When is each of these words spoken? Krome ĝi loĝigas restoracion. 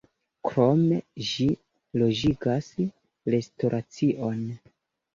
Krome 0.47 0.97
ĝi 1.33 1.45
loĝigas 2.03 2.73
restoracion. 3.37 4.47